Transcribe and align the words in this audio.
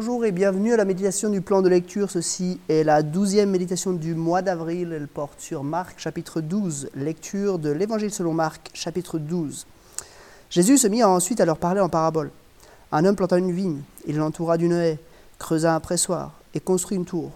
Bonjour 0.00 0.24
et 0.24 0.30
bienvenue 0.30 0.72
à 0.72 0.76
la 0.76 0.84
méditation 0.84 1.28
du 1.28 1.40
plan 1.40 1.60
de 1.60 1.68
lecture. 1.68 2.08
Ceci 2.08 2.60
est 2.68 2.84
la 2.84 3.02
douzième 3.02 3.50
méditation 3.50 3.92
du 3.92 4.14
mois 4.14 4.42
d'avril. 4.42 4.92
Elle 4.92 5.08
porte 5.08 5.40
sur 5.40 5.64
Marc 5.64 5.98
chapitre 5.98 6.40
12, 6.40 6.90
lecture 6.94 7.58
de 7.58 7.70
l'Évangile 7.70 8.12
selon 8.12 8.32
Marc 8.32 8.70
chapitre 8.74 9.18
12. 9.18 9.66
Jésus 10.50 10.78
se 10.78 10.86
mit 10.86 11.02
ensuite 11.02 11.40
à 11.40 11.44
leur 11.44 11.58
parler 11.58 11.80
en 11.80 11.88
parabole. 11.88 12.30
Un 12.92 13.04
homme 13.04 13.16
planta 13.16 13.38
une 13.38 13.50
vigne, 13.50 13.80
il 14.06 14.18
l'entoura 14.18 14.56
d'une 14.56 14.70
haie, 14.70 15.00
creusa 15.36 15.74
un 15.74 15.80
pressoir 15.80 16.32
et 16.54 16.60
construit 16.60 16.96
une 16.96 17.04
tour. 17.04 17.32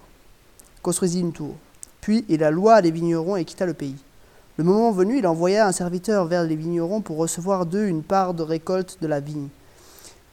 Construisit 0.83 1.19
une 1.19 1.33
tour. 1.33 1.57
Puis 2.01 2.25
il 2.29 2.45
alloua 2.45 2.81
les 2.81 2.93
vignerons 2.93 3.35
et 3.35 3.45
quitta 3.45 3.67
le 3.67 3.75
pays. 3.75 3.99
Le 4.57 4.63
moment 4.63 4.93
venu, 4.93 5.19
il 5.19 5.27
envoya 5.27 5.67
un 5.67 5.73
serviteur 5.73 6.27
vers 6.27 6.45
les 6.45 6.55
vignerons 6.55 7.01
pour 7.01 7.17
recevoir 7.17 7.67
d'eux 7.67 7.87
une 7.87 8.05
part 8.05 8.35
de 8.35 8.45
récolte 8.45 8.99
de 9.03 9.09
la 9.09 9.19
vigne. 9.19 9.49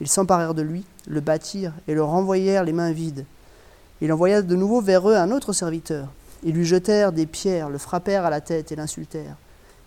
Ils 0.01 0.07
s'emparèrent 0.07 0.53
de 0.53 0.61
lui, 0.61 0.85
le 1.07 1.19
battirent 1.19 1.73
et 1.87 1.93
le 1.93 2.03
renvoyèrent 2.03 2.63
les 2.63 2.73
mains 2.73 2.91
vides. 2.91 3.25
Il 4.01 4.13
envoya 4.13 4.41
de 4.41 4.55
nouveau 4.55 4.81
vers 4.81 5.09
eux 5.09 5.15
un 5.15 5.31
autre 5.31 5.51
serviteur. 5.51 6.07
Ils 6.43 6.53
lui 6.53 6.65
jetèrent 6.65 7.11
des 7.11 7.25
pierres, 7.25 7.69
le 7.69 7.77
frappèrent 7.77 8.25
à 8.25 8.29
la 8.29 8.39
tête 8.39 8.71
et 8.71 8.75
l'insultèrent. 8.75 9.35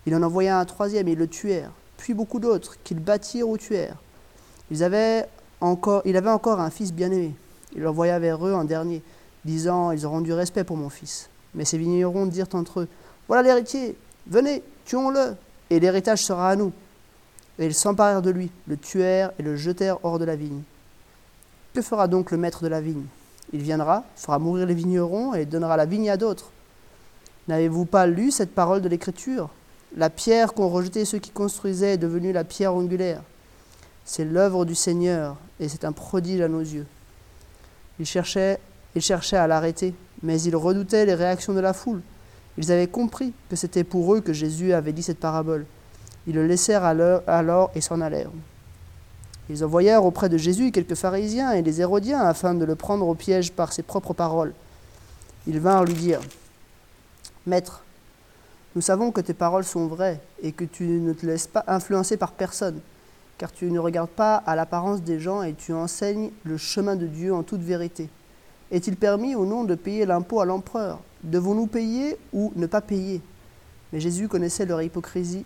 Il 0.05 0.15
en 0.15 0.23
envoya 0.23 0.59
un 0.59 0.65
troisième 0.65 1.09
et 1.09 1.15
le 1.15 1.27
tuèrent, 1.27 1.71
puis 1.97 2.13
beaucoup 2.13 2.41
d'autres 2.41 2.77
qu'ils 2.85 3.01
battirent 3.01 3.49
ou 3.49 3.57
tuèrent. 3.57 3.97
Ils 4.71 4.83
avaient 4.85 5.27
encore, 5.61 6.03
il 6.05 6.17
avait 6.17 6.31
encore 6.31 6.61
un 6.61 6.71
fils 6.71 6.93
bien-aimé. 6.93 7.35
Il 7.75 7.83
l'envoya 7.83 8.19
vers 8.19 8.47
eux 8.47 8.53
en 8.53 8.65
dernier, 8.65 9.03
disant 9.45 9.93
Ils 9.93 10.05
auront 10.05 10.21
du 10.21 10.33
respect 10.33 10.65
pour 10.65 10.77
mon 10.77 10.91
fils. 10.91 11.31
Mais 11.55 11.65
ces 11.65 11.79
vignerons 11.79 12.27
dirent 12.27 12.49
entre 12.53 12.81
eux 12.81 12.89
Voilà 13.29 13.43
l'héritier, 13.43 13.97
venez, 14.27 14.63
tuons-le, 14.85 15.37
et 15.71 15.81
l'héritage 15.81 16.23
sera 16.23 16.51
à 16.51 16.57
nous. 16.57 16.73
Et 17.59 17.67
ils 17.67 17.75
s'emparèrent 17.75 18.23
de 18.23 18.31
lui, 18.31 18.51
le 18.67 18.77
tuèrent 18.77 19.33
et 19.39 19.43
le 19.43 19.57
jetèrent 19.57 19.99
hors 20.05 20.19
de 20.19 20.25
la 20.25 20.37
vigne. 20.37 20.63
Que 21.75 21.83
fera 21.83 22.09
donc 22.09 22.31
le 22.31 22.39
maître 22.39 22.63
de 22.63 22.69
la 22.69 22.81
vigne? 22.81 23.05
Il 23.53 23.61
viendra, 23.61 24.05
fera 24.17 24.39
mourir 24.39 24.67
les 24.67 24.75
vignerons 24.75 25.35
et 25.35 25.45
donnera 25.45 25.77
la 25.77 25.85
vigne 25.85 26.11
à 26.11 26.17
d'autres. 26.17 26.51
N'avez-vous 27.49 27.85
pas 27.85 28.07
lu 28.07 28.31
cette 28.31 28.55
parole 28.55 28.81
de 28.81 28.89
l'Écriture? 28.89 29.51
La 29.97 30.09
pierre 30.09 30.55
qu'ont 30.55 30.69
rejetée 30.69 31.05
ceux 31.05 31.19
qui 31.19 31.31
construisaient 31.31 31.95
est 31.95 31.99
devenue 31.99 32.33
la 32.33 32.45
pierre 32.45 32.75
angulaire. 32.75 33.23
C'est 34.05 34.25
l'œuvre 34.25 34.65
du 34.65 34.75
Seigneur 34.75 35.37
et 35.61 35.69
c'est 35.69 35.85
un 35.85 35.93
prodige 35.93 36.41
à 36.41 36.49
nos 36.49 36.61
yeux. 36.61 36.87
Ils 38.01 38.07
cherchaient, 38.07 38.59
ils 38.95 39.03
cherchaient 39.03 39.37
à 39.37 39.47
l'arrêter, 39.47 39.95
mais 40.23 40.41
ils 40.41 40.57
redoutaient 40.57 41.05
les 41.05 41.15
réactions 41.15 41.53
de 41.53 41.61
la 41.61 41.75
foule. 41.75 42.01
Ils 42.57 42.73
avaient 42.73 42.89
compris 42.89 43.33
que 43.51 43.57
c'était 43.57 43.85
pour 43.85 44.15
eux 44.15 44.21
que 44.21 44.33
Jésus 44.33 44.73
avait 44.73 44.93
dit 44.93 45.03
cette 45.03 45.21
parabole. 45.21 45.67
Ils 46.27 46.35
le 46.35 46.47
laissèrent 46.47 46.85
alors 46.85 47.71
et 47.75 47.81
s'en 47.81 48.01
allèrent. 48.01 48.31
Ils 49.51 49.65
envoyèrent 49.65 50.05
auprès 50.05 50.29
de 50.29 50.39
Jésus 50.39 50.71
quelques 50.71 50.95
pharisiens 50.95 51.53
et 51.53 51.63
des 51.63 51.81
hérodiens 51.81 52.21
afin 52.21 52.55
de 52.55 52.65
le 52.65 52.75
prendre 52.77 53.07
au 53.07 53.15
piège 53.15 53.53
par 53.53 53.73
ses 53.73 53.83
propres 53.83 54.15
paroles. 54.15 54.55
Ils 55.47 55.59
vinrent 55.59 55.85
lui 55.85 55.95
dire 55.95 56.21
Maître, 57.47 57.83
nous 58.75 58.83
savons 58.83 59.11
que 59.11 59.21
tes 59.21 59.35
paroles 59.35 59.65
sont 59.65 59.89
vraies 59.89 60.21
et 60.43 60.53
que 60.53 60.65
tu 60.65 60.85
ne 60.85 61.13
te 61.13 61.27
laisses 61.27 61.49
pas 61.49 61.65
influencer 61.67 62.17
par 62.17 62.33
personne, 62.33 62.81
car 63.37 63.53
tu 63.53 63.71
ne 63.71 63.81
regardes 63.81 64.09
pas 64.09 64.37
à 64.37 64.55
l'apparence 64.55 65.03
des 65.03 65.19
gens 65.19 65.43
et 65.43 65.55
tu 65.55 65.73
enseignes 65.73 66.31
le 66.45 66.57
chemin 66.57 66.97
de 66.97 67.07
Dieu 67.07 67.35
en 67.35 67.43
toute 67.43 67.61
vérité. 67.61 68.09
Est-il 68.71 68.97
permis 68.97 69.35
ou 69.35 69.45
non 69.45 69.65
de 69.65 69.75
payer 69.75 70.07
l'impôt 70.07 70.41
à 70.41 70.47
l'empereur? 70.47 71.01
Devons-nous 71.25 71.67
payer 71.67 72.17
ou 72.33 72.53
ne 72.57 72.67
pas 72.67 72.81
payer? 72.81 73.21
Mais 73.93 74.01
Jésus, 74.01 74.27
connaissant 74.27 74.65
leur 74.65 74.83
hypocrisie, 74.83 75.45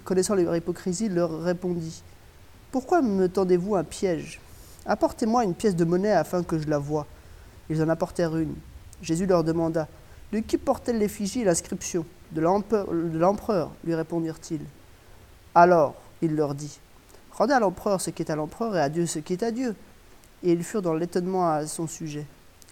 leur 1.08 1.42
répondit 1.42 2.02
Pourquoi 2.70 3.02
me 3.02 3.28
tendez-vous 3.28 3.74
un 3.74 3.84
piège? 3.84 4.40
Apportez-moi 4.86 5.44
une 5.44 5.54
pièce 5.54 5.74
de 5.74 5.84
monnaie 5.84 6.12
afin 6.12 6.44
que 6.44 6.58
je 6.58 6.68
la 6.68 6.78
voie. 6.78 7.06
Ils 7.68 7.82
en 7.82 7.88
apportèrent 7.88 8.36
une. 8.36 8.54
Jésus 9.02 9.26
leur 9.26 9.42
demanda 9.42 9.88
De 10.32 10.38
qui 10.38 10.58
portait 10.58 10.92
l'effigie 10.92 11.40
et 11.40 11.44
l'inscription? 11.44 12.06
De 12.30 12.40
l'empereur, 12.40 13.70
lui 13.84 13.94
répondirent-ils. 13.94 14.64
Alors 15.54 15.94
il 16.22 16.36
leur 16.36 16.54
dit 16.54 16.78
Rendez 17.32 17.52
à 17.52 17.60
l'empereur 17.60 18.00
ce 18.00 18.10
qui 18.10 18.22
est 18.22 18.30
à 18.30 18.36
l'empereur 18.36 18.76
et 18.76 18.80
à 18.80 18.88
Dieu 18.88 19.06
ce 19.06 19.18
qui 19.18 19.32
est 19.32 19.42
à 19.42 19.50
Dieu. 19.50 19.74
Et 20.42 20.52
ils 20.52 20.62
furent 20.62 20.82
dans 20.82 20.94
l'étonnement 20.94 21.50
à 21.50 21.66
son 21.66 21.86
sujet. 21.86 22.26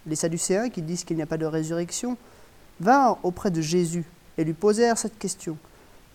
Les 0.07 0.17
Sadducéens, 0.17 0.69
qui 0.71 0.83
disent 0.83 1.03
qu'il 1.03 1.17
n'y 1.17 1.23
a 1.23 1.27
pas 1.27 1.39
de 1.39 1.47
résurrection, 1.47 2.17
vinrent 2.79 3.19
auprès 3.23 3.51
de 3.51 3.61
Jésus 3.61 4.05
et 4.39 4.45
lui 4.45 4.53
posèrent 4.53 4.99
cette 4.99 5.19
question. 5.19 5.57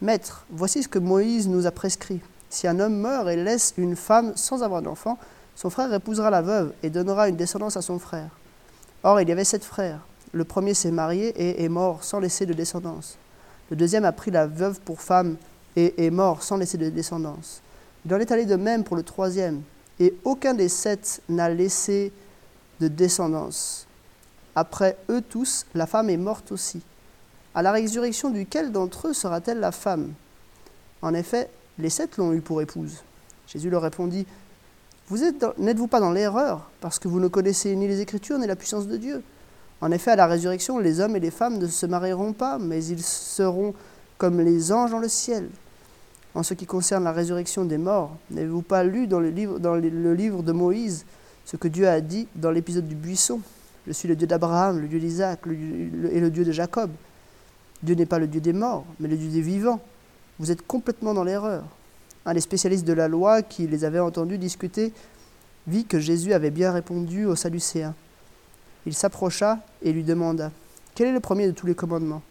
Maître, 0.01 0.45
voici 0.49 0.83
ce 0.83 0.87
que 0.87 0.99
Moïse 0.99 1.47
nous 1.47 1.67
a 1.67 1.71
prescrit. 1.71 2.21
Si 2.49 2.67
un 2.67 2.79
homme 2.79 2.95
meurt 2.95 3.27
et 3.27 3.35
laisse 3.35 3.73
une 3.77 3.95
femme 3.95 4.33
sans 4.35 4.63
avoir 4.63 4.81
d'enfant, 4.81 5.17
son 5.55 5.69
frère 5.69 5.93
épousera 5.93 6.29
la 6.29 6.41
veuve 6.41 6.73
et 6.83 6.89
donnera 6.89 7.27
une 7.27 7.35
descendance 7.35 7.77
à 7.77 7.81
son 7.81 7.99
frère. 7.99 8.29
Or, 9.03 9.19
il 9.21 9.27
y 9.27 9.31
avait 9.31 9.43
sept 9.43 9.63
frères. 9.63 9.99
Le 10.31 10.45
premier 10.45 10.73
s'est 10.73 10.91
marié 10.91 11.27
et 11.29 11.63
est 11.63 11.69
mort 11.69 12.03
sans 12.03 12.19
laisser 12.19 12.45
de 12.45 12.53
descendance. 12.53 13.17
Le 13.69 13.75
deuxième 13.75 14.05
a 14.05 14.11
pris 14.11 14.31
la 14.31 14.47
veuve 14.47 14.79
pour 14.79 15.01
femme 15.01 15.35
et 15.75 16.05
est 16.05 16.09
mort 16.11 16.43
sans 16.43 16.57
laisser 16.57 16.77
de 16.77 16.89
descendance. 16.89 17.61
Il 18.05 18.13
en 18.13 18.19
est 18.19 18.31
allé 18.31 18.45
de 18.45 18.55
même 18.55 18.83
pour 18.83 18.95
le 18.95 19.03
troisième, 19.03 19.61
et 19.99 20.15
aucun 20.23 20.53
des 20.53 20.69
sept 20.69 21.21
n'a 21.27 21.49
laissé 21.49 22.13
de 22.79 22.87
descendance. 22.87 23.85
Après 24.55 24.97
eux 25.09 25.21
tous, 25.21 25.65
la 25.75 25.85
femme 25.85 26.09
est 26.09 26.17
morte 26.17 26.51
aussi 26.51 26.81
à 27.55 27.61
la 27.61 27.71
résurrection 27.71 28.29
duquel 28.29 28.71
d'entre 28.71 29.07
eux 29.07 29.13
sera-t-elle 29.13 29.59
la 29.59 29.71
femme? 29.71 30.13
En 31.01 31.13
effet, 31.13 31.49
les 31.77 31.89
sept 31.89 32.17
l'ont 32.17 32.33
eu 32.33 32.41
pour 32.41 32.61
épouse. 32.61 33.03
Jésus 33.47 33.69
leur 33.69 33.81
répondit, 33.81 34.27
Vous 35.07 35.17
n'êtes-vous 35.57 35.87
pas 35.87 35.99
dans 35.99 36.11
l'erreur, 36.11 36.69
parce 36.81 36.99
que 36.99 37.07
vous 37.07 37.19
ne 37.19 37.27
connaissez 37.27 37.75
ni 37.75 37.87
les 37.87 38.01
Écritures 38.01 38.37
ni 38.37 38.47
la 38.47 38.55
puissance 38.55 38.87
de 38.87 38.97
Dieu? 38.97 39.23
En 39.81 39.91
effet, 39.91 40.11
à 40.11 40.15
la 40.15 40.27
résurrection, 40.27 40.77
les 40.77 40.99
hommes 40.99 41.15
et 41.15 41.19
les 41.21 41.31
femmes 41.31 41.57
ne 41.57 41.67
se 41.67 41.85
marieront 41.85 42.33
pas, 42.33 42.59
mais 42.59 42.83
ils 42.85 43.01
seront 43.01 43.73
comme 44.17 44.41
les 44.41 44.71
anges 44.71 44.91
dans 44.91 44.99
le 44.99 45.07
ciel. 45.07 45.49
En 46.35 46.43
ce 46.43 46.53
qui 46.53 46.65
concerne 46.65 47.05
la 47.05 47.13
résurrection 47.13 47.65
des 47.65 47.77
morts, 47.77 48.15
n'avez-vous 48.29 48.61
pas 48.61 48.83
lu 48.83 49.07
dans 49.07 49.19
le, 49.19 49.29
livre, 49.29 49.57
dans 49.57 49.75
le 49.75 50.13
livre 50.13 50.43
de 50.43 50.51
Moïse 50.51 51.05
ce 51.45 51.57
que 51.57 51.67
Dieu 51.67 51.87
a 51.87 52.01
dit 52.01 52.27
dans 52.35 52.51
l'épisode 52.51 52.87
du 52.87 52.95
buisson? 52.95 53.39
Je 53.87 53.93
suis 53.93 54.07
le 54.07 54.15
Dieu 54.15 54.27
d'Abraham, 54.27 54.79
le 54.79 54.87
Dieu 54.87 54.99
d'Isaac 54.99 55.39
et 55.47 56.19
le 56.19 56.29
Dieu 56.29 56.43
de 56.43 56.51
Jacob. 56.51 56.91
Dieu 57.83 57.95
n'est 57.95 58.05
pas 58.05 58.19
le 58.19 58.27
Dieu 58.27 58.41
des 58.41 58.53
morts, 58.53 58.85
mais 58.99 59.07
le 59.07 59.17
Dieu 59.17 59.29
des 59.29 59.41
vivants. 59.41 59.79
Vous 60.39 60.51
êtes 60.51 60.65
complètement 60.65 61.13
dans 61.13 61.23
l'erreur. 61.23 61.63
Un 62.25 62.33
des 62.33 62.41
spécialistes 62.41 62.85
de 62.85 62.93
la 62.93 63.07
loi 63.07 63.41
qui 63.41 63.67
les 63.67 63.85
avait 63.85 63.99
entendus 63.99 64.37
discuter 64.37 64.93
vit 65.67 65.85
que 65.85 65.99
Jésus 65.99 66.33
avait 66.33 66.51
bien 66.51 66.71
répondu 66.71 67.25
aux 67.25 67.35
Sadducéens. 67.35 67.95
Il 68.85 68.93
s'approcha 68.93 69.59
et 69.81 69.91
lui 69.91 70.03
demanda 70.03 70.51
Quel 70.95 71.07
est 71.07 71.13
le 71.13 71.19
premier 71.19 71.47
de 71.47 71.51
tous 71.51 71.67
les 71.67 71.75
commandements? 71.75 72.21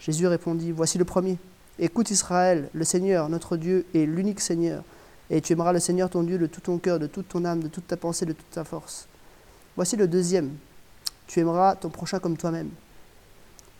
Jésus 0.00 0.26
répondit 0.26 0.72
Voici 0.72 0.98
le 0.98 1.04
premier. 1.04 1.38
Écoute 1.78 2.10
Israël, 2.10 2.70
le 2.72 2.84
Seigneur, 2.84 3.28
notre 3.28 3.56
Dieu, 3.56 3.84
est 3.94 4.06
l'unique 4.06 4.40
Seigneur, 4.40 4.82
et 5.28 5.40
tu 5.40 5.52
aimeras 5.52 5.72
le 5.72 5.80
Seigneur 5.80 6.08
ton 6.08 6.22
Dieu 6.22 6.38
de 6.38 6.46
tout 6.46 6.60
ton 6.60 6.78
cœur, 6.78 6.98
de 6.98 7.06
toute 7.06 7.28
ton 7.28 7.44
âme, 7.44 7.62
de 7.62 7.68
toute 7.68 7.86
ta 7.86 7.96
pensée, 7.96 8.24
de 8.24 8.32
toute 8.32 8.50
ta 8.50 8.64
force. 8.64 9.08
Voici 9.76 9.96
le 9.96 10.08
deuxième. 10.08 10.52
Tu 11.26 11.40
aimeras 11.40 11.76
ton 11.76 11.90
prochain 11.90 12.18
comme 12.18 12.36
toi-même. 12.36 12.70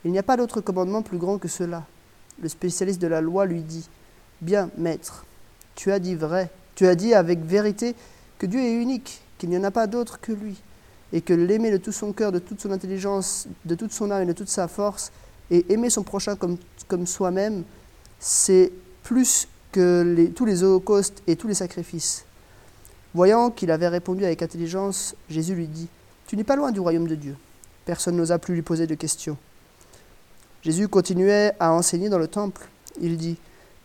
Il 0.06 0.12
n'y 0.12 0.20
a 0.20 0.22
pas 0.22 0.36
d'autre 0.36 0.60
commandement 0.60 1.02
plus 1.02 1.18
grand 1.18 1.36
que 1.36 1.48
cela. 1.48 1.84
Le 2.40 2.48
spécialiste 2.48 3.02
de 3.02 3.08
la 3.08 3.20
loi 3.20 3.44
lui 3.44 3.62
dit 3.62 3.88
Bien, 4.40 4.70
maître, 4.78 5.26
tu 5.74 5.90
as 5.90 5.98
dit 5.98 6.14
vrai, 6.14 6.48
tu 6.76 6.86
as 6.86 6.94
dit 6.94 7.12
avec 7.12 7.40
vérité 7.40 7.96
que 8.38 8.46
Dieu 8.46 8.60
est 8.60 8.80
unique, 8.80 9.20
qu'il 9.36 9.48
n'y 9.48 9.58
en 9.58 9.64
a 9.64 9.72
pas 9.72 9.88
d'autre 9.88 10.20
que 10.20 10.30
lui, 10.30 10.62
et 11.12 11.22
que 11.22 11.32
l'aimer 11.32 11.72
de 11.72 11.76
tout 11.76 11.90
son 11.90 12.12
cœur, 12.12 12.30
de 12.30 12.38
toute 12.38 12.60
son 12.60 12.70
intelligence, 12.70 13.48
de 13.64 13.74
toute 13.74 13.92
son 13.92 14.12
âme 14.12 14.22
et 14.22 14.26
de 14.26 14.32
toute 14.32 14.48
sa 14.48 14.68
force, 14.68 15.10
et 15.50 15.66
aimer 15.72 15.90
son 15.90 16.04
prochain 16.04 16.36
comme, 16.36 16.56
comme 16.86 17.04
soi-même, 17.04 17.64
c'est 18.20 18.70
plus 19.02 19.48
que 19.72 20.30
tous 20.36 20.44
les 20.44 20.62
holocaustes 20.62 21.20
et 21.26 21.34
tous 21.34 21.48
les 21.48 21.54
sacrifices. 21.54 22.26
Voyant 23.12 23.50
qu'il 23.50 23.72
avait 23.72 23.88
répondu 23.88 24.24
avec 24.24 24.40
intelligence, 24.40 25.16
Jésus 25.28 25.56
lui 25.56 25.66
dit 25.66 25.88
Tu 26.28 26.36
n'es 26.36 26.44
pas 26.44 26.54
loin 26.54 26.70
du 26.70 26.78
royaume 26.78 27.08
de 27.08 27.16
Dieu. 27.16 27.34
Personne 27.84 28.16
n'osa 28.16 28.38
plus 28.38 28.54
lui 28.54 28.62
poser 28.62 28.86
de 28.86 28.94
questions. 28.94 29.36
Jésus 30.66 30.88
continuait 30.88 31.52
à 31.60 31.72
enseigner 31.72 32.08
dans 32.08 32.18
le 32.18 32.26
temple. 32.26 32.66
Il 33.00 33.16
dit 33.16 33.36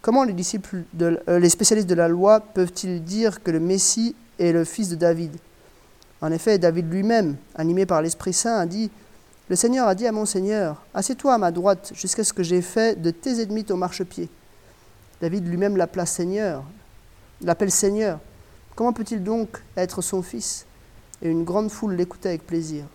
Comment 0.01 0.23
les 0.23 0.33
disciples, 0.33 0.81
euh, 0.99 1.37
les 1.37 1.49
spécialistes 1.49 1.87
de 1.87 1.93
la 1.93 2.07
loi 2.07 2.39
peuvent-ils 2.39 3.03
dire 3.03 3.43
que 3.43 3.51
le 3.51 3.59
Messie 3.59 4.15
est 4.39 4.51
le 4.51 4.63
fils 4.63 4.89
de 4.89 4.95
David? 4.95 5.31
En 6.21 6.31
effet, 6.31 6.57
David 6.57 6.91
lui-même, 6.91 7.35
animé 7.53 7.85
par 7.85 8.01
l'Esprit 8.01 8.33
Saint, 8.33 8.57
a 8.57 8.65
dit 8.65 8.89
Le 9.47 9.55
Seigneur 9.55 9.87
a 9.87 9.93
dit 9.93 10.07
à 10.07 10.11
mon 10.11 10.25
Seigneur 10.25 10.81
Assieds-toi 10.95 11.35
à 11.35 11.37
ma 11.37 11.51
droite 11.51 11.91
jusqu'à 11.93 12.23
ce 12.23 12.33
que 12.33 12.41
j'ai 12.41 12.63
fait 12.63 12.99
de 12.99 13.11
tes 13.11 13.43
ennemis 13.43 13.63
ton 13.63 13.77
marchepied. 13.77 14.27
David 15.21 15.47
lui-même 15.47 15.77
l'appela 15.77 16.07
Seigneur, 16.07 16.63
l'appelle 17.43 17.69
Seigneur. 17.69 18.17
Comment 18.75 18.91
peut-il 18.91 19.23
donc 19.23 19.61
être 19.77 20.01
son 20.01 20.23
fils? 20.23 20.65
Et 21.21 21.29
une 21.29 21.43
grande 21.43 21.69
foule 21.69 21.93
l'écoutait 21.93 22.29
avec 22.29 22.47
plaisir. 22.47 22.85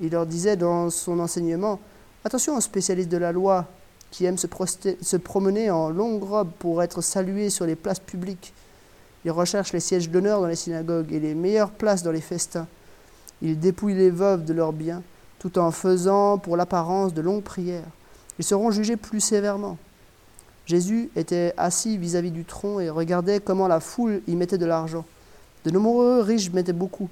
Il 0.00 0.10
leur 0.10 0.26
disait 0.26 0.56
dans 0.56 0.90
son 0.90 1.20
enseignement 1.20 1.78
Attention 2.22 2.54
aux 2.54 2.60
spécialistes 2.60 3.08
de 3.08 3.16
la 3.16 3.32
loi 3.32 3.66
qui 4.10 4.26
aiment 4.26 4.36
se, 4.36 5.16
promener 5.16 5.70
en 5.70 5.88
longue 5.88 6.22
robe 6.22 6.50
pour 6.58 6.82
être 6.82 7.00
salués 7.00 7.48
sur 7.48 7.64
les 7.64 7.76
places 7.76 8.00
publiques. 8.00 8.52
Ils 9.24 9.30
recherchent 9.30 9.72
les 9.72 9.80
sièges 9.80 10.10
d'honneur 10.10 10.40
dans 10.40 10.46
les 10.46 10.56
synagogues 10.56 11.12
et 11.12 11.20
les 11.20 11.34
meilleures 11.34 11.70
places 11.70 12.02
dans 12.02 12.12
les 12.12 12.20
festins. 12.20 12.66
Ils 13.40 13.58
dépouillent 13.58 13.94
les 13.94 14.10
veuves 14.10 14.44
de 14.44 14.52
leurs 14.52 14.74
biens, 14.74 15.02
tout 15.38 15.58
en 15.58 15.70
faisant 15.70 16.36
pour 16.36 16.58
l'apparence 16.58 17.14
de 17.14 17.22
longues 17.22 17.42
prières. 17.42 17.88
Ils 18.38 18.44
seront 18.44 18.70
jugés 18.70 18.96
plus 18.96 19.20
sévèrement. 19.20 19.78
Jésus 20.66 21.10
était 21.16 21.54
assis 21.56 21.96
vis-à-vis 21.96 22.32
du 22.32 22.44
tronc 22.44 22.80
et 22.80 22.90
regardait 22.90 23.40
comment 23.40 23.66
la 23.66 23.80
foule 23.80 24.20
y 24.26 24.36
mettait 24.36 24.58
de 24.58 24.66
l'argent. 24.66 25.06
De 25.64 25.70
nombreux 25.70 26.20
riches 26.20 26.50
mettaient 26.52 26.74
beaucoup. 26.74 27.08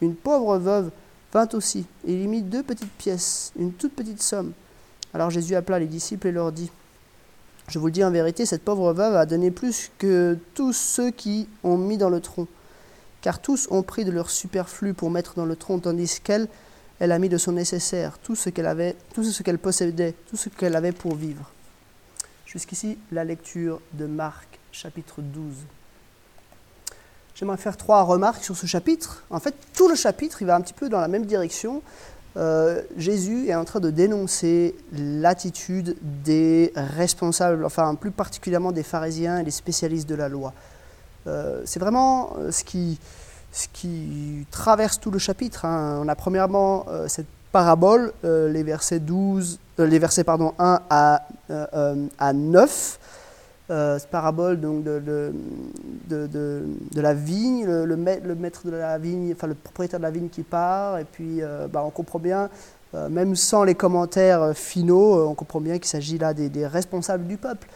Une 0.00 0.14
pauvre 0.14 0.58
veuve 0.58 0.90
vint 1.32 1.48
aussi, 1.54 1.86
et 2.06 2.12
il 2.12 2.22
y 2.22 2.28
mit 2.28 2.42
deux 2.42 2.62
petites 2.62 2.92
pièces, 2.92 3.52
une 3.58 3.72
toute 3.72 3.94
petite 3.94 4.22
somme. 4.22 4.52
Alors 5.14 5.30
Jésus 5.30 5.54
appela 5.54 5.78
les 5.78 5.86
disciples 5.86 6.28
et 6.28 6.32
leur 6.32 6.52
dit, 6.52 6.70
Je 7.68 7.78
vous 7.78 7.86
le 7.86 7.92
dis 7.92 8.04
en 8.04 8.10
vérité, 8.10 8.44
cette 8.46 8.62
pauvre 8.62 8.92
veuve 8.92 9.16
a 9.16 9.26
donné 9.26 9.50
plus 9.50 9.90
que 9.98 10.38
tous 10.54 10.72
ceux 10.72 11.10
qui 11.10 11.48
ont 11.64 11.78
mis 11.78 11.96
dans 11.96 12.10
le 12.10 12.20
tronc, 12.20 12.46
car 13.22 13.40
tous 13.40 13.66
ont 13.70 13.82
pris 13.82 14.04
de 14.04 14.10
leur 14.10 14.30
superflu 14.30 14.94
pour 14.94 15.10
mettre 15.10 15.34
dans 15.34 15.46
le 15.46 15.56
tronc, 15.56 15.80
tandis 15.80 16.20
qu'elle, 16.22 16.48
elle 16.98 17.12
a 17.12 17.18
mis 17.18 17.28
de 17.28 17.38
son 17.38 17.52
nécessaire, 17.52 18.18
tout 18.18 18.36
ce 18.36 18.50
qu'elle 18.50 18.66
avait, 18.66 18.96
tout 19.14 19.24
ce 19.24 19.42
qu'elle 19.42 19.58
possédait, 19.58 20.14
tout 20.28 20.36
ce 20.36 20.48
qu'elle 20.48 20.76
avait 20.76 20.92
pour 20.92 21.14
vivre. 21.14 21.50
Jusqu'ici, 22.46 22.98
la 23.10 23.24
lecture 23.24 23.80
de 23.94 24.06
Marc, 24.06 24.60
chapitre 24.72 25.22
12. 25.22 25.54
J'aimerais 27.34 27.56
faire 27.56 27.76
trois 27.76 28.02
remarques 28.02 28.44
sur 28.44 28.56
ce 28.56 28.66
chapitre. 28.66 29.24
En 29.30 29.40
fait, 29.40 29.54
tout 29.74 29.88
le 29.88 29.94
chapitre, 29.94 30.42
il 30.42 30.46
va 30.46 30.54
un 30.54 30.60
petit 30.60 30.74
peu 30.74 30.88
dans 30.88 31.00
la 31.00 31.08
même 31.08 31.24
direction. 31.24 31.82
Euh, 32.36 32.80
Jésus 32.96 33.48
est 33.48 33.54
en 33.54 33.64
train 33.64 33.80
de 33.80 33.90
dénoncer 33.90 34.74
l'attitude 34.92 35.96
des 36.02 36.72
responsables, 36.74 37.64
enfin 37.64 37.94
plus 37.94 38.10
particulièrement 38.10 38.72
des 38.72 38.82
pharisiens 38.82 39.38
et 39.38 39.44
des 39.44 39.50
spécialistes 39.50 40.08
de 40.08 40.14
la 40.14 40.28
loi. 40.28 40.52
Euh, 41.26 41.62
c'est 41.66 41.80
vraiment 41.80 42.34
euh, 42.38 42.50
ce 42.50 42.64
qui, 42.64 42.98
ce 43.52 43.68
qui 43.72 44.46
traverse 44.50 44.98
tout 44.98 45.10
le 45.10 45.18
chapitre. 45.18 45.64
Hein. 45.64 46.00
On 46.02 46.08
a 46.08 46.14
premièrement 46.14 46.86
cette 47.06 47.26
parabole, 47.50 48.12
les 48.22 48.62
versets, 48.62 48.98
12, 48.98 49.58
les 49.78 49.98
versets 49.98 50.24
pardon, 50.24 50.54
1 50.58 50.80
à, 50.88 51.26
à 52.18 52.32
9 52.32 52.98
euh, 53.70 53.98
parabole 54.10 54.60
donc 54.60 54.82
de, 54.82 55.00
de, 56.08 56.26
de, 56.26 57.00
la 57.00 57.14
vigne, 57.14 57.64
le, 57.64 57.84
le, 57.84 57.96
maître 58.34 58.66
de 58.66 58.72
la 58.72 58.98
vigne, 58.98 59.32
enfin 59.32 59.46
le 59.46 59.54
propriétaire 59.54 60.00
de 60.00 60.02
la 60.02 60.10
vigne 60.10 60.28
qui 60.28 60.42
part, 60.42 60.98
et 60.98 61.04
puis 61.04 61.40
euh, 61.40 61.68
bah, 61.68 61.84
on 61.86 61.90
comprend 61.90 62.18
bien, 62.18 62.50
euh, 62.94 63.08
même 63.08 63.36
sans 63.36 63.62
les 63.62 63.76
commentaires 63.76 64.52
finaux, 64.56 65.28
on 65.28 65.34
comprend 65.34 65.60
bien 65.60 65.78
qu'il 65.78 65.86
s'agit 65.86 66.18
là 66.18 66.34
des, 66.34 66.48
des, 66.48 66.66
responsables 66.66 67.26
du 67.28 67.36
peuple. 67.36 67.68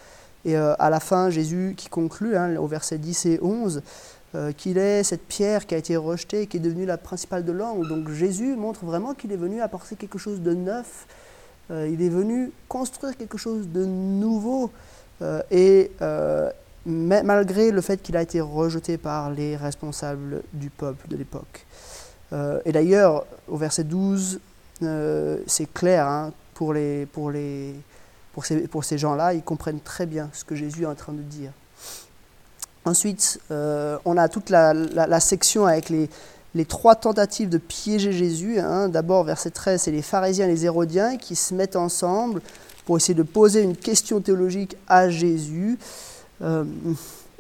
Et 0.45 0.55
à 0.55 0.91
la 0.91 1.01
fin, 1.01 1.29
Jésus 1.29 1.75
qui 1.77 1.89
conclut, 1.89 2.37
hein, 2.37 2.57
au 2.57 2.69
verset 2.69 2.99
10 2.99 3.27
et 3.27 3.41
11, 3.43 3.83
qu'il 4.57 4.79
est 4.79 5.03
cette 5.03 5.27
pierre 5.27 5.67
qui 5.67 5.75
a 5.75 5.79
été 5.79 5.97
rejetée, 5.97 6.47
qui 6.47 6.59
est 6.59 6.61
devenue 6.61 6.87
la 6.87 6.99
principale 6.99 7.45
de 7.45 7.51
l'angle. 7.51 7.89
Donc 7.89 8.11
Jésus 8.11 8.55
montre 8.55 8.85
vraiment 8.85 9.13
qu'il 9.13 9.33
est 9.33 9.37
venu 9.37 9.61
apporter 9.61 9.97
quelque 9.97 10.19
chose 10.19 10.41
de 10.41 10.55
neuf, 10.55 11.09
il 11.71 12.01
est 12.01 12.09
venu 12.09 12.53
construire 12.69 13.17
quelque 13.17 13.39
chose 13.39 13.67
de 13.69 13.85
nouveau. 13.85 14.71
Euh, 15.23 15.43
et 15.51 15.91
euh, 16.03 16.51
malgré 16.85 17.71
le 17.71 17.81
fait 17.81 18.03
qu'il 18.03 18.17
a 18.17 18.23
été 18.23 18.41
rejeté 18.41 18.99
par 18.99 19.31
les 19.31 19.57
responsables 19.57 20.43
du 20.53 20.71
peuple 20.71 21.09
de 21.09 21.17
l'époque. 21.17 21.67
Euh, 22.33 22.61
et 22.65 22.73
d'ailleurs, 22.73 23.27
au 23.49 23.57
verset 23.57 23.85
12, 23.85 24.41
c'est 25.47 25.73
clair, 25.73 26.07
hein, 26.07 26.33
pour, 26.55 26.75
les, 26.75 27.07
pour, 27.07 27.31
les, 27.31 27.75
pour 28.33 28.45
ces, 28.45 28.69
pour 28.69 28.85
ces 28.85 28.99
gens-là, 28.99 29.33
ils 29.33 29.43
comprennent 29.43 29.81
très 29.81 30.07
bien 30.07 30.29
ce 30.33 30.45
que 30.45 30.55
Jésus 30.55 30.83
est 30.83 30.87
en 30.87 30.95
train 30.95 31.13
de 31.13 31.23
dire. 31.23 31.51
Ensuite, 32.85 33.41
on 33.51 34.17
a 34.17 34.29
toute 34.29 34.51
la, 34.51 35.21
section 35.21 35.67
avec 35.67 35.89
les, 35.89 36.09
les, 36.55 36.65
trois 36.67 36.95
tentatives 36.95 37.49
de 37.49 37.59
piéger 37.59 38.13
Jésus. 38.13 38.61
Hein. 38.61 38.89
D'abord, 38.89 39.25
verset 39.25 39.51
13, 39.51 39.83
c'est 39.83 39.91
les 39.91 40.03
pharisiens 40.03 40.47
et 40.47 40.51
les 40.51 40.67
hérodiens 40.67 41.17
qui 41.17 41.35
se 41.35 41.53
mettent 41.55 41.75
ensemble 41.75 42.43
pour 42.87 42.97
essayer 42.97 43.15
de 43.15 43.25
poser 43.25 43.63
une 43.63 43.77
question 43.77 44.21
théologique 44.21 44.77
à 44.89 45.11
Jésus. 45.11 45.77
Euh, 46.41 46.65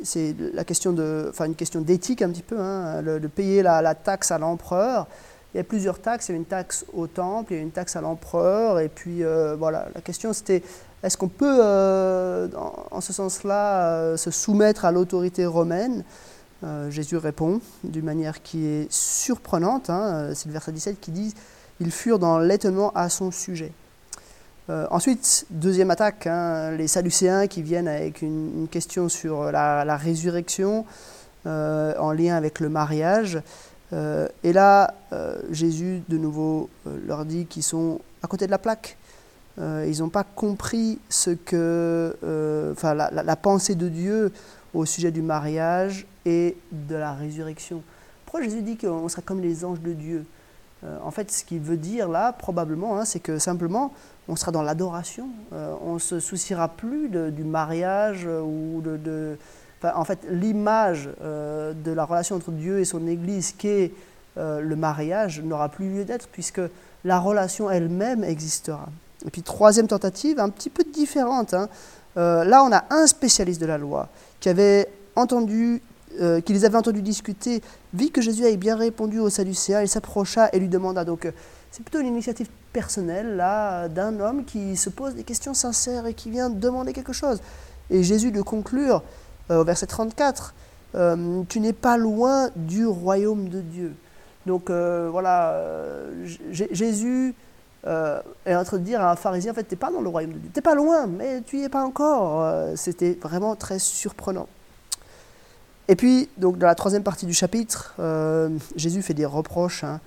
c'est 0.02 0.34
la 0.52 0.64
question 0.64 0.93
de, 0.93 1.28
enfin 1.31 1.46
une 1.46 1.54
question 1.54 1.81
d'éthique 1.81 2.20
un 2.20 2.28
petit 2.28 2.43
peu, 2.43 2.58
hein, 2.60 3.02
de 3.02 3.26
payer 3.28 3.62
la, 3.62 3.94
taxe 3.94 4.31
à 4.31 4.38
l'empereur. 4.38 5.06
Il 5.54 5.58
y 5.58 5.60
a 5.60 5.64
plusieurs 5.64 6.00
taxes. 6.00 6.28
Il 6.28 6.32
y 6.32 6.34
a 6.34 6.38
une 6.38 6.44
taxe 6.44 6.84
au 6.93 7.06
temple, 7.06 7.52
il 7.52 7.56
y 7.56 7.60
a 7.60 7.62
une 7.62 7.70
taxe 7.70 7.96
à 7.96 8.02
l'empereur, 8.02 8.81
et 8.81 8.88
puis 8.88 9.25
euh, 9.25 9.56
voilà. 9.56 9.88
La 9.94 10.02
question 10.02 10.34
c'était 10.34 10.62
est-ce 11.02 11.16
qu'on 11.16 11.28
peut, 11.28 11.60
euh, 11.62 12.49
en, 12.90 13.00
ce 13.00 13.12
sens-là, 13.12 14.16
se 14.16 14.31
soumettre 14.31 14.84
à 14.84 14.92
l'autorité 14.92 15.46
romaine? 15.46 16.04
Jésus 16.90 17.16
répond 17.16 17.60
d'une 17.84 18.04
manière 18.04 18.42
qui 18.42 18.66
est 18.66 18.90
surprenante. 18.90 19.88
Hein, 19.88 20.31
c'est 20.34 20.46
le 20.46 20.52
verset 20.52 20.72
17 20.72 21.00
qui 21.00 21.12
dit 21.12 21.32
ils 21.78 21.92
furent 21.92 22.19
dans 22.19 22.40
l'étonnement 22.40 22.90
à 22.96 23.08
son 23.08 23.31
sujet. 23.31 23.70
Euh, 24.68 24.86
ensuite, 24.90 25.46
deuxième 25.50 25.92
attaque, 25.92 26.26
hein, 26.26 26.72
les 26.72 26.88
Sadducéens 26.88 27.46
qui 27.46 27.62
viennent 27.62 27.86
avec 27.86 28.20
une, 28.20 28.66
question 28.68 29.08
sur 29.08 29.52
la, 29.52 29.96
résurrection 29.96 30.84
euh, 31.46 31.94
en 31.98 32.12
lien 32.12 32.36
avec 32.36 32.58
le 32.58 32.68
mariage. 32.68 33.40
Euh, 33.92 34.26
et 34.42 34.52
là, 34.52 34.94
Jésus, 35.50 36.02
de 36.08 36.18
nouveau, 36.18 36.68
leur 37.06 37.24
dit 37.24 37.46
qu'ils 37.46 37.62
sont 37.62 38.00
à 38.22 38.26
côté 38.26 38.46
de 38.46 38.50
la 38.50 38.58
plaque. 38.58 38.96
ils 39.58 40.00
n'ont 40.00 40.08
pas 40.08 40.24
compris 40.24 40.98
ce 41.08 41.30
que, 41.30 42.16
la, 42.82 43.10
la, 43.10 43.36
pensée 43.36 43.76
de 43.76 43.88
Dieu 43.88 44.32
au 44.74 44.84
sujet 44.84 45.12
du 45.12 45.22
mariage 45.22 46.06
et 46.24 46.56
de 46.72 46.96
la 46.96 47.14
résurrection. 47.14 47.82
Pourquoi 48.24 48.42
Jésus 48.42 48.62
dit 48.62 48.76
qu'on 48.76 49.08
sera 49.08 49.22
comme 49.22 49.40
les 49.40 49.64
anges 49.64 49.80
de 49.80 49.92
Dieu? 49.92 50.24
En 51.02 51.11
fait, 51.11 51.32
ce 51.32 51.43
qu'il 51.43 51.61
veut 51.61 51.78
dire 51.78 52.08
là, 52.08 52.32
probablement, 52.32 52.99
hein, 52.99 53.05
c'est 53.05 53.19
que 53.19 53.38
simplement, 53.38 53.93
on 54.28 54.37
sera 54.37 54.52
dans 54.52 54.62
l'adoration, 54.62 55.28
euh, 55.52 55.75
on 55.84 55.99
se 55.99 56.20
souciera 56.20 56.69
plus 56.69 57.08
du 57.08 57.44
mariage 57.44 58.25
euh, 58.26 58.40
ou 58.40 58.82
de... 58.82 59.38
en 59.82 60.05
fait, 60.05 60.19
l'image 60.28 61.08
euh, 61.23 61.73
de 61.73 61.93
la 61.93 62.05
relation 62.05 62.37
entre 62.37 62.50
Dieu 62.50 62.81
et 62.81 62.84
son 62.84 63.06
Église, 63.06 63.52
qu'est 63.56 63.93
le 64.38 64.75
mariage, 64.75 65.40
n'aura 65.40 65.71
plus 65.71 65.88
lieu 65.88 66.04
d'être 66.04 66.28
puisque 66.28 66.61
la 67.04 67.18
relation 67.18 67.71
elle-même 67.71 68.23
existera. 68.23 68.87
Et 69.25 69.30
puis 69.30 69.40
troisième 69.40 69.87
tentative, 69.87 70.38
un 70.40 70.50
petit 70.50 70.68
peu 70.68 70.85
différente. 70.85 71.54
Hein. 71.54 71.71
là, 72.16 72.62
on 72.62 72.71
a 72.71 72.85
un 72.90 73.06
spécialiste 73.06 73.62
de 73.62 73.66
la 73.66 73.78
loi 73.78 74.11
qui 74.38 74.50
avait 74.50 74.90
entendu, 75.14 75.80
qui 76.44 76.52
les 76.52 76.64
avait 76.64 76.76
entendus 76.76 77.02
discuter, 77.02 77.62
vit 77.92 78.10
que 78.10 78.22
Jésus 78.22 78.44
avait 78.44 78.56
bien 78.56 78.76
répondu 78.76 79.18
aux 79.18 79.28
Sadducéens, 79.28 79.82
il 79.82 79.88
s'approcha 79.88 80.48
et 80.52 80.58
lui 80.58 80.68
demanda 80.68 81.04
donc 81.04 81.30
c'est 81.76 81.82
plutôt 81.82 82.00
une 82.00 82.06
initiative 82.06 82.48
personnelle 82.72 83.36
là 83.36 83.88
d'un 83.88 84.18
homme 84.18 84.46
qui 84.46 84.76
se 84.76 84.88
pose 84.88 85.14
des 85.14 85.25
questions 85.25 85.52
sincères 85.52 86.06
et 86.06 86.14
qui 86.14 86.30
vient 86.30 86.48
demander 86.48 86.94
quelque 86.94 87.12
chose. 87.12 87.42
Et 87.90 88.02
Jésus 88.02 88.32
de 88.32 88.40
conclure 88.40 89.02
euh, 89.50 89.60
au 89.60 89.64
verset 89.64 89.86
34, 89.86 90.54
euh, 90.94 91.42
tu 91.50 91.60
n'es 91.60 91.75
pas 91.75 91.98
loin 91.98 92.48
du 92.56 92.86
royaume 92.86 93.50
de 93.50 93.60
Dieu. 93.60 93.94
Donc 94.46 94.70
euh, 94.70 95.08
voilà, 95.10 95.60
Jésus 96.50 97.34
est 97.84 98.54
en 98.54 98.64
train 98.64 98.78
de 98.78 98.82
dire 98.82 99.02
à 99.02 99.12
un 99.12 99.16
pharisien, 99.16 99.52
en 99.52 99.54
fait, 99.54 99.64
tu 99.64 99.75
n'es 99.75 99.78
pas 99.78 99.90
dans 99.90 100.00
le 100.00 100.08
royaume 100.08 100.32
de 100.32 100.38
Dieu. 100.38 100.50
Tu 100.52 100.58
n'es 100.58 100.62
pas 100.62 100.75
loin, 100.75 101.06
mais 101.06 101.42
tu 101.42 101.56
n'y 101.56 101.64
es 101.64 101.68
pas 101.68 101.84
encore. 101.84 102.75
C'était 102.75 103.18
vraiment 103.22 103.54
très 103.54 103.78
surprenant. 103.78 104.48
Et 105.88 105.97
puis, 105.97 106.28
donc, 106.37 106.59
dans 106.59 106.66
la 106.66 106.75
troisième 106.75 107.02
partie 107.02 107.26
du 107.26 107.35
chapitre, 107.35 107.95
Jésus 108.76 109.02
fait 109.02 109.14
des 109.14 109.26
reproches. 109.26 109.85
Hein, 109.85 110.00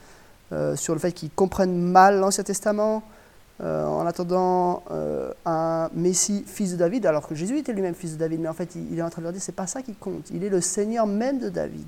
euh, 0.52 0.76
sur 0.76 0.96
le 0.96 1.00
fait 1.00 1.12
qu'ils 1.12 1.30
comprennent 1.30 1.80
mal 1.80 2.20
l'Ancien 2.20 2.44
Testament, 2.44 3.04
euh, 3.62 3.86
en 3.86 4.08
attendant 4.08 4.82
euh, 4.90 5.32
un 5.46 5.92
Messie 5.94 6.44
fils 6.48 6.72
de 6.72 6.78
David, 6.78 7.06
alors 7.06 7.28
que 7.28 7.36
Jésus 7.36 7.60
était 7.60 7.72
lui-même 7.72 7.94
fils 7.94 8.14
de 8.14 8.18
David, 8.18 8.40
mais 8.40 8.48
en 8.48 8.54
fait 8.54 8.74
il, 8.74 8.98
est 8.98 9.04
en 9.04 9.12
train 9.12 9.22
de 9.22 9.26
leur 9.26 9.34
dire 9.34 9.44
c'est 9.44 9.52
pas 9.52 9.68
ça 9.68 9.84
qui 9.84 9.94
compte, 9.94 10.32
il 10.34 10.44
est 10.44 10.50
le 10.50 10.60
Seigneur 10.60 11.06
même 11.06 11.38
de 11.38 11.50
David. 11.50 11.86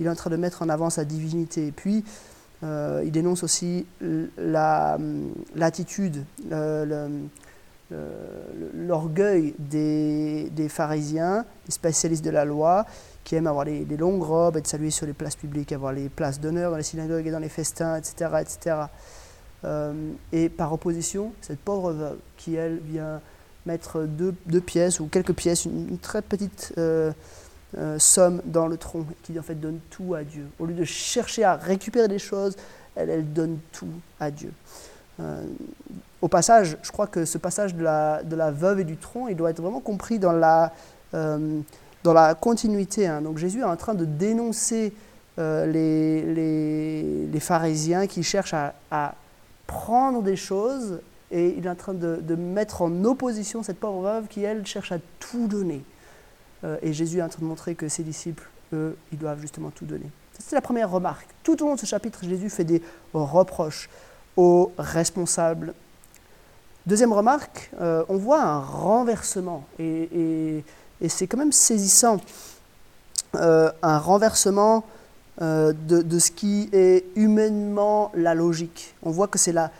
Il 0.00 0.06
est 0.06 0.10
en 0.10 0.14
train 0.14 0.28
de 0.28 0.36
mettre 0.36 0.60
en 0.60 0.68
avant 0.68 0.90
sa 0.90 1.06
divinité. 1.06 1.68
Et 1.68 1.72
puis 1.72 2.04
il 2.62 3.10
dénonce 3.10 3.42
aussi 3.42 3.86
l'attitude, 5.54 6.24
l'orgueil 8.74 9.54
des, 9.58 10.50
des, 10.50 10.68
pharisiens, 10.68 11.44
des 11.66 11.72
spécialistes 11.72 12.24
de 12.24 12.30
la 12.30 12.44
loi, 12.44 12.86
qui 13.24 13.34
aiment 13.34 13.46
avoir 13.46 13.64
les, 13.64 13.84
longues 13.96 14.22
robes, 14.22 14.58
être 14.58 14.66
salués 14.66 14.90
sur 14.90 15.06
les 15.06 15.14
places 15.14 15.34
publiques, 15.34 15.72
avoir 15.72 15.92
les 15.92 16.10
places 16.10 16.38
d'honneur 16.38 16.70
dans 16.70 16.76
les 16.76 16.82
synagogues 16.82 17.26
et 17.26 17.30
dans 17.30 17.38
les 17.38 17.48
festins, 17.48 17.96
etc. 17.96 18.30
etc. 18.40 18.76
Euh, 19.64 20.12
et 20.30 20.50
par 20.50 20.72
opposition, 20.72 21.32
cette 21.40 21.58
pauvre 21.58 21.92
veuve 21.92 22.18
qui, 22.36 22.54
elle, 22.54 22.78
vient 22.84 23.20
mettre 23.64 24.02
deux, 24.02 24.60
pièces 24.60 25.00
ou 25.00 25.06
quelques 25.06 25.32
pièces, 25.32 25.64
une, 25.64 25.98
très 25.98 26.20
petite 26.20 26.74
euh, 26.76 27.12
euh, 27.78 27.98
somme 27.98 28.42
dans 28.44 28.66
le 28.66 28.76
tronc, 28.76 29.06
qui 29.22 29.38
en 29.38 29.42
fait 29.42 29.54
donne 29.54 29.80
tout 29.88 30.14
à 30.14 30.22
Dieu. 30.22 30.46
Au 30.58 30.66
lieu 30.66 30.74
de 30.74 30.84
chercher 30.84 31.44
à 31.44 31.56
récupérer 31.56 32.08
des 32.08 32.18
choses, 32.18 32.56
elle, 32.94 33.32
donne 33.32 33.58
tout 33.72 33.88
à 34.20 34.30
Dieu. 34.30 34.52
au 36.20 36.28
passage, 36.28 36.76
je 36.82 36.92
crois 36.92 37.06
que 37.06 37.24
ce 37.24 37.38
passage 37.38 37.74
de 37.74 37.82
la 37.82 38.50
veuve 38.50 38.80
et 38.80 38.84
du 38.84 38.98
tronc, 38.98 39.28
il 39.28 39.36
doit 39.36 39.48
être 39.48 39.62
vraiment 39.62 39.80
compris 39.80 40.18
dans 40.18 40.32
la 40.32 40.72
dans 42.04 42.12
la 42.12 42.34
continuité. 42.34 43.08
Hein. 43.08 43.22
Donc 43.22 43.38
Jésus 43.38 43.60
est 43.60 43.64
en 43.64 43.76
train 43.76 43.94
de 43.94 44.04
dénoncer 44.04 44.92
euh, 45.38 45.66
les, 45.66 47.26
les, 47.26 47.40
pharisiens 47.40 48.06
qui 48.06 48.22
cherchent 48.22 48.54
à, 48.54 49.14
prendre 49.66 50.22
des 50.22 50.36
choses 50.36 51.00
et 51.30 51.54
il 51.56 51.66
est 51.66 51.70
en 51.70 51.74
train 51.74 51.94
de, 51.94 52.20
de, 52.22 52.36
mettre 52.36 52.82
en 52.82 53.04
opposition 53.04 53.62
cette 53.62 53.80
pauvre 53.80 54.02
veuve 54.02 54.28
qui, 54.28 54.42
elle, 54.42 54.64
cherche 54.66 54.92
à 54.92 54.98
tout 55.18 55.48
donner. 55.48 55.82
Euh, 56.62 56.76
et 56.82 56.92
Jésus 56.92 57.18
est 57.18 57.22
en 57.22 57.28
train 57.28 57.40
de 57.40 57.46
montrer 57.46 57.74
que 57.74 57.88
ses 57.88 58.02
disciples, 58.02 58.48
eux, 58.72 58.96
ils 59.10 59.18
doivent 59.18 59.40
justement 59.40 59.70
tout 59.70 59.86
donner. 59.86 60.10
C'est 60.38 60.54
la 60.54 60.60
première 60.60 60.90
remarque. 60.90 61.26
Tout 61.42 61.60
au 61.62 61.66
long 61.66 61.74
de 61.74 61.80
ce 61.80 61.86
chapitre, 61.86 62.20
Jésus 62.22 62.50
fait 62.50 62.64
des 62.64 62.82
reproches 63.14 63.88
aux 64.36 64.70
responsables. 64.78 65.74
Deuxième 66.86 67.12
remarque, 67.12 67.70
euh, 67.80 68.04
on 68.08 68.18
voit 68.18 68.42
un 68.42 68.60
renversement. 68.60 69.64
Et, 69.78 70.08
et, 70.14 70.64
c'est 71.08 71.26
quand 71.26 71.38
même 71.38 71.52
saisissant. 71.52 72.20
un 73.34 73.98
renversement 73.98 74.84
euh, 75.42 75.72
de, 75.72 76.18
ce 76.20 76.30
qui 76.30 76.68
est 76.72 77.04
humainement 77.16 78.12
la 78.14 78.36
logique. 78.36 78.94
On 79.02 79.10
voit 79.10 79.26
que 79.26 79.36
c'est 79.38 79.52
la, 79.52 79.70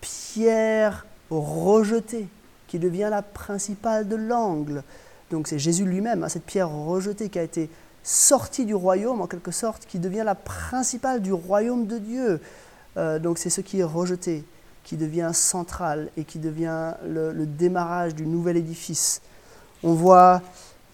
pierre 0.00 1.04
rejetée 1.30 2.26
qui 2.68 2.78
devient 2.78 3.08
la 3.10 3.20
principale 3.20 4.08
de 4.08 4.16
l'angle. 4.16 4.82
Donc 5.30 5.46
c'est 5.46 5.58
Jésus 5.58 5.84
lui-même, 5.84 6.24
hein, 6.24 6.30
cette 6.30 6.44
pierre 6.44 6.70
rejetée 6.70 7.28
qui 7.28 7.38
a 7.38 7.42
été 7.42 7.68
sortie 8.02 8.64
du 8.64 8.74
royaume 8.74 9.20
en 9.20 9.26
quelque 9.26 9.50
sorte, 9.50 9.84
qui 9.84 9.98
devient 9.98 10.22
la 10.24 10.34
principale 10.34 11.20
du 11.20 11.34
royaume 11.34 11.86
de 11.86 11.98
Dieu. 11.98 12.40
Euh, 12.96 13.18
donc 13.18 13.36
c'est 13.36 13.50
ce 13.50 13.60
qui 13.60 13.80
est 13.80 13.84
rejeté, 13.84 14.42
qui 14.84 14.96
devient 14.96 15.32
central 15.34 16.08
et 16.16 16.24
qui 16.24 16.38
devient 16.38 16.94
le 17.06 17.44
démarrage 17.44 18.14
du 18.14 18.24
nouvel 18.24 18.56
édifice. 18.56 19.20
On 19.82 19.94
voit 19.94 20.42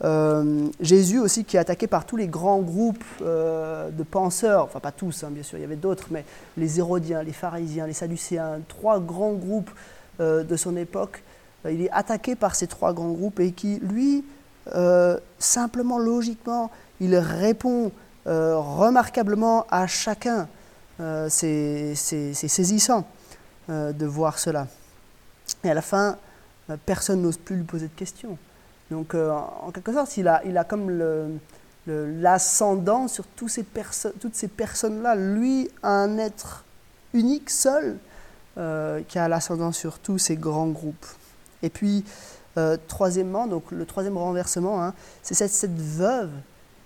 euh, 0.03 0.69
Jésus 0.81 1.19
aussi 1.19 1.45
qui 1.45 1.57
est 1.57 1.61
attaqué 1.61 1.87
par 1.87 2.05
tous 2.05 2.17
les 2.17 2.27
grands 2.27 2.59
groupes 2.59 3.05
euh, 3.23 3.91
de 3.91 4.03
penseurs, 4.03 4.65
enfin 4.65 4.81
pas 4.81 4.93
tous 4.93 5.23
hein, 5.23 5.31
bien 5.31 5.43
sûr, 5.43 5.57
il 5.57 5.63
y 5.63 5.65
avait 5.65 5.77
d'autres, 5.77 6.09
mais 6.11 6.25
les 6.57 6.79
Hérodiens, 6.79 7.23
les 7.23 7.33
pharisiens, 7.33 7.87
les 7.87 7.93
sadducéens, 7.93 8.61
trois 8.69 9.01
grands 9.01 9.33
groupes 9.33 9.71
euh, 10.21 10.43
de 10.43 10.57
son 10.57 10.77
époque. 10.77 11.23
il 11.65 11.81
est 11.83 11.91
attaqué 11.91 12.35
par 12.35 12.55
ces 12.55 12.67
trois 12.67 12.93
grands 12.93 13.13
groupes 13.13 13.41
et 13.41 13.53
qui, 13.53 13.79
lui, 13.81 14.25
simplement, 15.39 15.99
logiquement, 15.99 16.71
il 17.01 17.15
répond 17.17 17.93
remarquablement 18.27 19.67
à 19.71 19.87
chacun. 19.87 20.49
c'est 21.29 21.95
saisissant 21.95 23.07
de 23.69 24.07
voir 24.07 24.39
cela. 24.39 24.67
Et 25.65 25.71
à 25.71 25.75
la 25.75 25.83
fin, 25.83 26.17
personne 26.87 27.21
n'ose 27.21 27.37
plus 27.37 27.57
lui 27.57 27.65
poser 27.65 27.89
de 27.89 27.95
questions. 27.95 28.39
Donc, 28.91 29.15
euh, 29.15 29.31
en 29.31 29.71
quelque 29.71 29.93
sorte, 29.93 30.17
il 30.17 30.29
a, 30.29 30.43
il 30.45 30.59
a 30.59 30.65
comme 30.65 31.39
l'ascendant 31.87 33.09
sur 33.09 33.27
tous 33.27 33.49
ces 33.49 33.65
toutes 34.21 34.35
ces 34.35 34.49
personnes-là. 34.49 35.15
Lui, 35.15 35.71
un 35.83 36.19
être 36.19 36.65
unique, 37.13 37.51
seul, 37.51 37.97
euh, 38.59 39.01
qui 39.09 39.19
a 39.19 39.29
l'ascendant 39.29 39.73
sur 39.73 39.99
tous 39.99 40.19
ces 40.19 40.37
grands 40.37 40.69
groupes. 40.69 41.07
Et 41.63 41.71
puis, 41.71 42.05
euh, 42.57 42.77
troisièmement, 42.89 43.47
donc 43.47 43.71
le 43.71 43.87
troisième 43.87 44.19
renversement, 44.19 44.83
hein, 44.83 44.95
c'est 45.23 45.35
cette, 45.35 45.79
veuve 45.79 46.31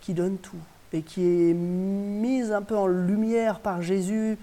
qui 0.01 0.15
donne 0.15 0.39
tout 0.39 0.57
et 0.93 1.03
qui 1.03 1.23
est 1.23 1.55
mise 1.55 2.53
un 2.53 2.63
peu 2.63 2.77
en 2.77 2.87
lumière 2.87 3.61
par 3.61 3.83
Jésus, 3.83 4.39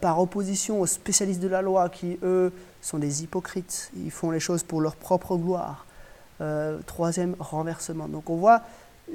par 0.00 0.20
opposition 0.20 0.80
aux 0.80 0.86
spécialistes 0.86 1.40
de 1.40 1.48
la 1.48 1.62
loi 1.62 1.88
qui, 1.88 2.18
eux, 2.22 2.52
sont 2.82 2.98
des 2.98 3.24
hypocrites. 3.24 3.90
Ils 3.96 4.10
font 4.10 4.30
les 4.30 4.38
choses 4.38 4.62
pour 4.62 4.80
leur 4.80 4.94
propre 4.94 5.36
gloire. 5.36 5.87
Euh, 6.40 6.78
troisième 6.86 7.34
renversement. 7.40 8.06
Donc 8.06 8.30
on 8.30 8.36
voit 8.36 8.62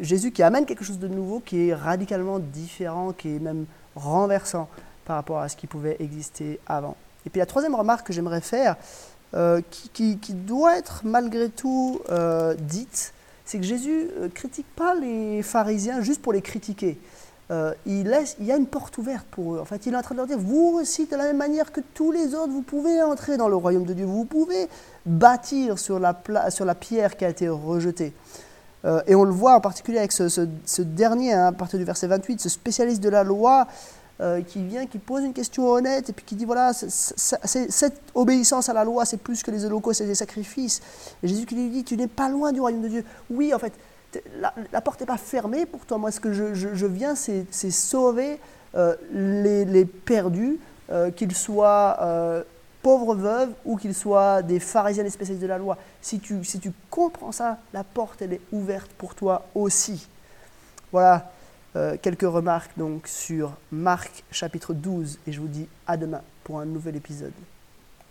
Jésus 0.01 0.31
qui 0.31 0.43
amène 0.43 0.65
quelque 0.65 0.83
chose 0.83 0.99
de 0.99 1.07
nouveau, 1.07 1.39
qui 1.39 1.69
est 1.69 1.73
radicalement 1.73 2.37
différent, 2.37 3.13
qui 3.13 3.35
est 3.35 3.39
même 3.39 3.65
renversant 3.95 4.67
par 5.05 5.15
rapport 5.15 5.39
à 5.39 5.47
ce 5.47 5.55
qui 5.55 5.65
pouvait 5.65 5.95
exister 5.99 6.59
avant. 6.67 6.97
Et 7.25 7.29
puis 7.29 7.39
la 7.39 7.45
troisième 7.45 7.75
remarque 7.75 8.07
que 8.07 8.11
j'aimerais 8.13 8.41
faire, 8.41 8.75
euh, 9.35 9.61
qui, 9.71 10.17
doit 10.33 10.77
être 10.77 11.01
malgré 11.05 11.47
tout 11.47 12.01
euh, 12.09 12.55
dite, 12.55 13.13
c'est 13.45 13.57
que 13.57 13.65
Jésus 13.65 14.09
ne 14.19 14.27
critique 14.27 14.67
pas 14.75 14.93
les 14.93 15.41
pharisiens 15.43 16.01
juste 16.01 16.21
pour 16.21 16.33
les 16.33 16.41
critiquer. 16.41 16.99
Il, 17.85 18.03
laisse, 18.03 18.35
il 18.39 18.45
y 18.45 18.51
a 18.51 18.57
une 18.57 18.67
porte 18.67 18.97
ouverte 18.97 19.25
pour 19.29 19.55
eux. 19.55 19.59
En 19.59 19.65
fait, 19.65 19.85
il 19.85 19.93
est 19.93 19.97
en 19.97 20.01
train 20.01 20.15
de 20.15 20.19
leur 20.19 20.27
dire, 20.27 20.39
vous 20.39 20.79
aussi, 20.81 21.05
de 21.05 21.15
la 21.15 21.23
même 21.23 21.37
manière 21.37 21.71
que 21.71 21.81
tous 21.93 22.11
les 22.11 22.33
autres, 22.33 22.51
vous 22.51 22.61
pouvez 22.61 23.01
entrer 23.01 23.37
dans 23.37 23.47
le 23.47 23.55
royaume 23.55 23.85
de 23.85 23.93
Dieu, 23.93 24.05
vous 24.05 24.25
pouvez 24.25 24.67
bâtir 25.05 25.77
sur 25.77 25.99
la, 25.99 26.15
sur 26.49 26.65
la 26.65 26.75
pierre 26.75 27.17
qui 27.17 27.25
a 27.25 27.29
été 27.29 27.49
rejetée. 27.49 28.13
Euh, 28.85 29.01
et 29.07 29.15
on 29.15 29.23
le 29.23 29.31
voit 29.31 29.55
en 29.55 29.61
particulier 29.61 29.97
avec 29.97 30.11
ce, 30.11 30.81
dernier, 30.81 31.33
hein, 31.33 31.47
à 31.47 31.51
partir 31.51 31.79
du 31.79 31.85
verset 31.85 32.07
28, 32.07 32.41
ce 32.41 32.49
spécialiste 32.49 33.01
de 33.01 33.09
la 33.09 33.23
loi 33.23 33.67
euh, 34.21 34.41
qui 34.41 34.63
vient, 34.63 34.85
qui 34.85 34.99
pose 34.99 35.23
une 35.23 35.33
question 35.33 35.67
honnête 35.69 36.09
et 36.09 36.13
puis 36.13 36.25
qui 36.25 36.35
dit 36.35 36.45
voilà, 36.45 36.73
cette 36.73 38.01
obéissance 38.13 38.69
à 38.69 38.73
la 38.73 38.83
loi, 38.83 39.05
c'est 39.05 39.17
plus 39.17 39.41
que 39.41 39.51
les 39.51 39.65
holocaustes 39.65 40.01
et 40.01 40.05
les 40.05 40.15
sacrifices. 40.15 40.81
Et 41.21 41.27
Jésus 41.27 41.45
qui 41.45 41.55
lui 41.55 41.69
dit 41.69 41.83
tu 41.83 41.95
n'es 41.95 42.07
pas 42.07 42.29
loin 42.29 42.51
du 42.51 42.59
royaume 42.59 42.81
de 42.81 42.89
Dieu. 42.89 43.05
Oui, 43.29 43.53
en 43.53 43.59
fait, 43.59 43.73
la, 44.71 44.81
porte 44.81 44.99
n'est 44.99 45.05
pas 45.05 45.17
fermée 45.17 45.65
pour 45.65 45.85
toi. 45.85 45.97
Moi, 45.97 46.11
ce 46.11 46.19
que 46.19 46.33
je, 46.33 46.85
viens, 46.85 47.15
c'est 47.15 47.71
sauver 47.71 48.39
euh, 48.75 48.95
les, 49.11 49.85
perdus, 49.85 50.59
qu'ils 51.15 51.35
soient 51.35 52.45
pauvres 52.81 53.15
veuves 53.15 53.53
ou 53.65 53.77
qu'ils 53.77 53.95
soient 53.95 54.41
des 54.41 54.59
pharisiens 54.59 55.05
et 55.05 55.09
spécialistes 55.09 55.41
de 55.41 55.47
la 55.47 55.57
loi. 55.57 55.77
Si 56.01 56.19
tu, 56.19 56.43
si 56.43 56.59
tu 56.59 56.71
comprends 56.89 57.31
ça, 57.31 57.57
la 57.73 57.83
porte, 57.83 58.21
elle 58.21 58.33
est 58.33 58.41
ouverte 58.51 58.91
pour 58.97 59.15
toi 59.15 59.45
aussi. 59.55 60.07
Voilà 60.91 61.31
euh, 61.75 61.97
quelques 61.99 62.21
remarques 62.21 62.77
donc 62.77 63.07
sur 63.07 63.53
Marc 63.71 64.23
chapitre 64.29 64.75
12 64.75 65.17
et 65.25 65.31
je 65.31 65.41
vous 65.41 65.47
dis 65.47 65.67
à 65.87 65.97
demain 65.97 66.21
pour 66.43 66.59
un 66.59 66.65
nouvel 66.65 66.95
épisode. 66.95 67.33